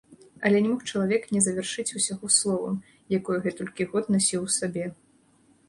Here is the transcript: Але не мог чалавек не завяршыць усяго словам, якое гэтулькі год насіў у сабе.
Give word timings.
Але 0.47 0.61
не 0.67 0.69
мог 0.71 0.79
чалавек 0.91 1.27
не 1.35 1.41
завяршыць 1.47 1.85
усяго 1.99 2.31
словам, 2.37 2.75
якое 3.21 3.39
гэтулькі 3.47 3.89
год 3.95 4.05
насіў 4.17 4.41
у 4.51 4.51
сабе. 4.59 4.85